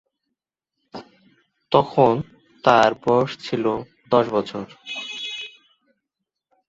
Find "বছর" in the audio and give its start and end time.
4.29-4.65